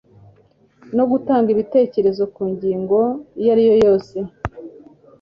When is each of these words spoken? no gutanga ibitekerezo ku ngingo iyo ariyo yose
no 0.95 1.03
gutanga 1.11 1.47
ibitekerezo 1.51 2.23
ku 2.35 2.43
ngingo 2.51 2.99
iyo 3.39 3.49
ariyo 3.53 3.75
yose 3.85 4.15